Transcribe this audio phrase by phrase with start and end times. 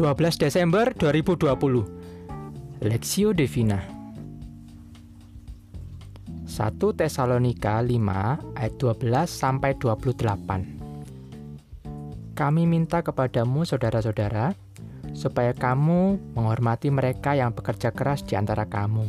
[0.00, 3.84] 12 Desember 2020 Lexio Divina.
[6.48, 8.96] 1 Tesalonika 5 ayat 12
[9.28, 14.56] sampai 28 Kami minta kepadamu saudara-saudara
[15.12, 19.04] supaya kamu menghormati mereka yang bekerja keras di antara kamu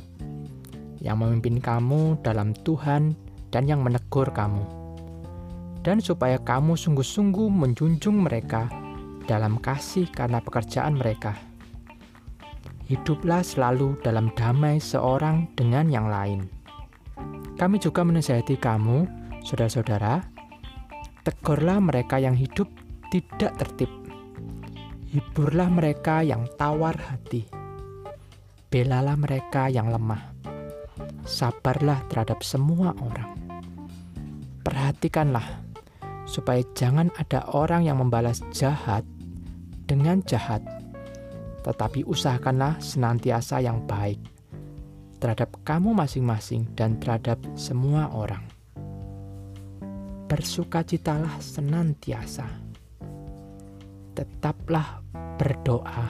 [0.99, 3.15] yang memimpin kamu dalam Tuhan
[3.47, 4.67] dan yang menegur kamu.
[5.87, 8.80] Dan supaya kamu sungguh-sungguh menjunjung mereka
[9.31, 11.39] dalam kasih karena pekerjaan mereka.
[12.91, 16.52] Hiduplah selalu dalam damai seorang dengan yang lain.
[17.55, 19.08] Kami juga menasihati kamu,
[19.48, 20.20] saudara-saudara,
[21.23, 22.67] tegurlah mereka yang hidup
[23.08, 23.88] tidak tertib.
[25.16, 27.48] Hiburlah mereka yang tawar hati.
[28.67, 30.36] Belalah mereka yang lemah.
[31.23, 33.31] Sabarlah terhadap semua orang.
[34.67, 35.63] Perhatikanlah
[36.27, 39.03] supaya jangan ada orang yang membalas jahat
[39.92, 40.64] dengan jahat,
[41.67, 44.23] tetapi usahakanlah senantiasa yang baik
[45.20, 48.39] terhadap kamu masing-masing dan terhadap semua orang.
[50.31, 52.48] Bersukacitalah senantiasa,
[54.16, 55.03] tetaplah
[55.36, 56.08] berdoa,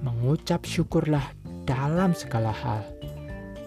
[0.00, 1.28] mengucap syukurlah
[1.68, 2.80] dalam segala hal,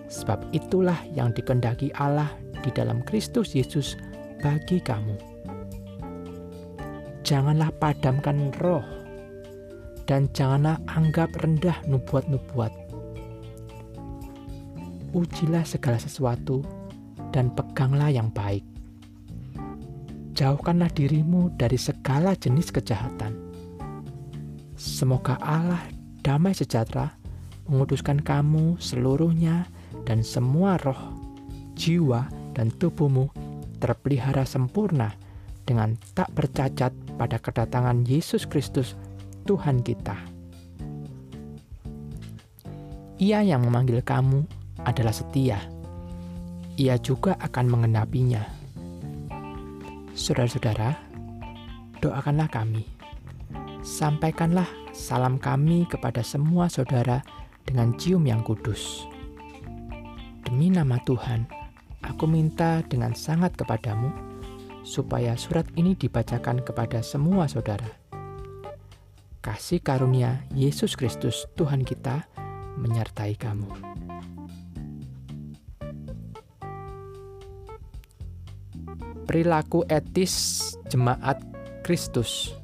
[0.10, 2.34] sebab itulah yang dikendaki Allah
[2.66, 3.94] di dalam Kristus Yesus
[4.42, 5.37] bagi kamu.
[7.28, 8.88] Janganlah padamkan roh,
[10.08, 12.72] dan janganlah anggap rendah nubuat-nubuat.
[15.12, 16.64] Ujilah segala sesuatu,
[17.36, 18.64] dan peganglah yang baik.
[20.40, 23.36] Jauhkanlah dirimu dari segala jenis kejahatan.
[24.80, 25.84] Semoga Allah
[26.24, 27.12] damai sejahtera
[27.68, 29.68] menguduskan kamu seluruhnya
[30.08, 31.12] dan semua roh,
[31.76, 33.28] jiwa, dan tubuhmu
[33.84, 35.27] terpelihara sempurna
[35.68, 38.96] dengan tak bercacat pada kedatangan Yesus Kristus,
[39.44, 40.16] Tuhan kita.
[43.20, 44.48] Ia yang memanggil kamu
[44.88, 45.60] adalah setia.
[46.80, 48.48] Ia juga akan mengenapinya.
[50.16, 50.96] Saudara-saudara,
[52.00, 52.88] doakanlah kami.
[53.84, 57.20] Sampaikanlah salam kami kepada semua saudara
[57.68, 59.04] dengan cium yang kudus.
[60.46, 61.58] Demi nama Tuhan,
[62.08, 64.08] Aku minta dengan sangat kepadamu,
[64.88, 67.92] supaya surat ini dibacakan kepada semua saudara.
[69.44, 72.24] Kasih karunia Yesus Kristus, Tuhan kita,
[72.80, 73.68] menyertai kamu.
[79.28, 81.44] Perilaku etis jemaat
[81.84, 82.56] Kristus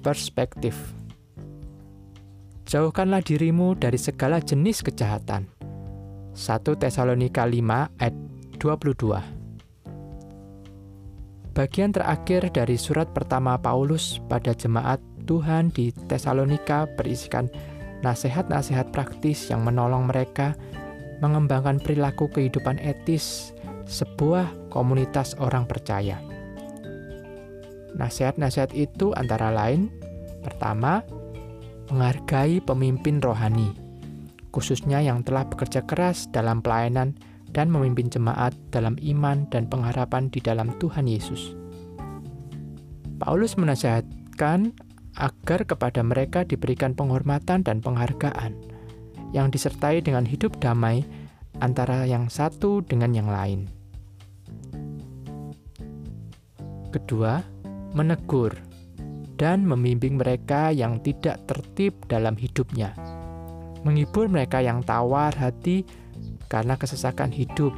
[0.00, 0.72] Perspektif
[2.64, 5.44] Jauhkanlah dirimu dari segala jenis kejahatan
[6.32, 8.16] 1 Tesalonika 5 ayat
[8.56, 9.41] 22
[11.52, 14.96] Bagian terakhir dari surat pertama Paulus pada jemaat
[15.28, 17.52] Tuhan di Tesalonika berisikan
[18.00, 20.56] nasihat-nasihat praktis yang menolong mereka
[21.20, 23.52] mengembangkan perilaku kehidupan etis
[23.84, 26.18] sebuah komunitas orang percaya.
[28.00, 29.92] Nasihat-nasihat itu antara lain,
[30.40, 31.04] pertama,
[31.92, 33.82] menghargai pemimpin rohani
[34.52, 37.16] khususnya yang telah bekerja keras dalam pelayanan
[37.52, 41.52] dan memimpin jemaat dalam iman dan pengharapan di dalam Tuhan Yesus.
[43.20, 44.74] Paulus menasihatkan
[45.20, 48.56] agar kepada mereka diberikan penghormatan dan penghargaan
[49.36, 51.04] yang disertai dengan hidup damai
[51.60, 53.68] antara yang satu dengan yang lain.
[56.92, 57.40] Kedua,
[57.92, 58.52] menegur
[59.36, 62.92] dan membimbing mereka yang tidak tertib dalam hidupnya
[63.82, 65.82] menghibur mereka yang tawar hati
[66.52, 67.72] karena kesesakan hidup.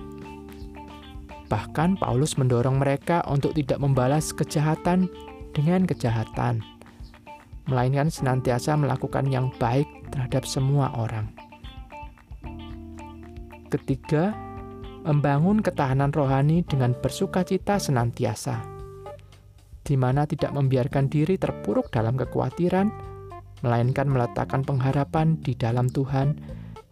[1.47, 5.07] Bahkan Paulus mendorong mereka untuk tidak membalas kejahatan
[5.55, 6.59] dengan kejahatan,
[7.71, 11.31] melainkan senantiasa melakukan yang baik terhadap semua orang.
[13.71, 14.35] Ketiga,
[15.07, 18.67] membangun ketahanan rohani dengan bersukacita senantiasa,
[19.87, 23.15] di mana tidak membiarkan diri terpuruk dalam kekhawatiran
[23.65, 26.37] melainkan meletakkan pengharapan di dalam Tuhan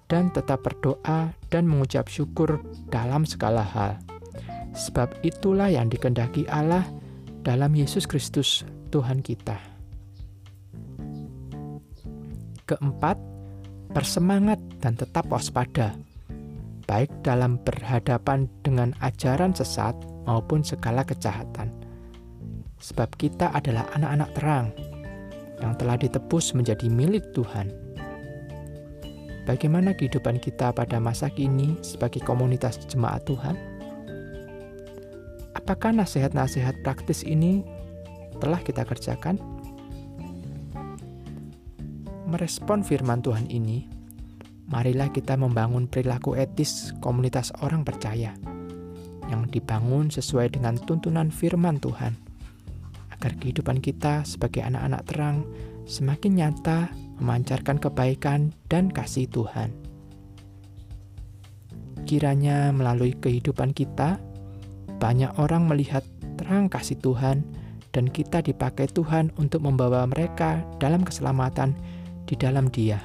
[0.08, 4.00] dan tetap berdoa dan mengucap syukur dalam segala hal.
[4.72, 6.88] Sebab itulah yang dikendaki Allah
[7.44, 9.60] dalam Yesus Kristus Tuhan kita.
[12.64, 13.20] Keempat,
[13.92, 15.92] bersemangat dan tetap waspada,
[16.88, 19.92] baik dalam berhadapan dengan ajaran sesat
[20.24, 21.68] maupun segala kejahatan.
[22.80, 24.66] Sebab kita adalah anak-anak terang,
[25.60, 27.70] yang telah ditebus menjadi milik Tuhan.
[29.42, 33.58] Bagaimana kehidupan kita pada masa kini sebagai komunitas jemaat Tuhan?
[35.58, 37.66] Apakah nasihat-nasihat praktis ini
[38.38, 39.38] telah kita kerjakan?
[42.32, 43.84] merespon firman Tuhan ini,
[44.72, 48.32] marilah kita membangun perilaku etis komunitas orang percaya
[49.28, 52.16] yang dibangun sesuai dengan tuntunan firman Tuhan,
[53.12, 55.36] agar kehidupan kita sebagai anak-anak terang
[55.84, 56.88] semakin nyata
[57.22, 59.70] memancarkan kebaikan dan kasih Tuhan.
[62.02, 64.18] Kiranya melalui kehidupan kita,
[64.98, 66.02] banyak orang melihat
[66.34, 67.46] terang kasih Tuhan
[67.94, 71.78] dan kita dipakai Tuhan untuk membawa mereka dalam keselamatan
[72.26, 72.98] di dalam Dia.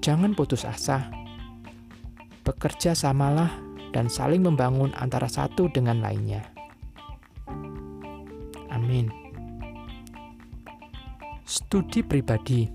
[0.00, 1.12] Jangan putus asa.
[2.40, 3.52] Bekerja samalah
[3.92, 6.40] dan saling membangun antara satu dengan lainnya.
[8.70, 9.19] Amin.
[11.70, 12.66] Studi pribadi.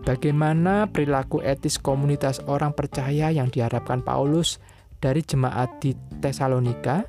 [0.00, 4.56] Bagaimana perilaku etis komunitas orang percaya yang diharapkan Paulus
[4.96, 5.92] dari jemaat di
[6.24, 7.04] Tesalonika?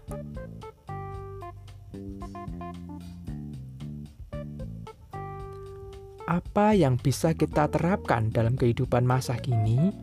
[6.27, 9.95] apa yang bisa kita terapkan dalam kehidupan masa kini?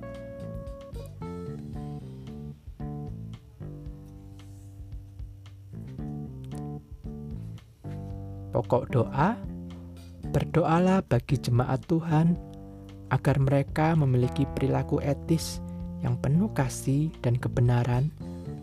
[8.49, 9.48] Pokok doa,
[10.31, 12.37] berdoalah bagi jemaat Tuhan
[13.09, 15.65] agar mereka memiliki perilaku etis
[16.05, 18.13] yang penuh kasih dan kebenaran,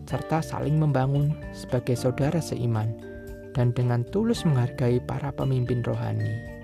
[0.06, 2.94] serta saling membangun sebagai saudara seiman,
[3.52, 6.55] dan dengan tulus menghargai para pemimpin rohani.